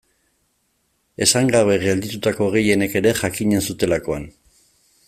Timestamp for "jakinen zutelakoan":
3.21-4.29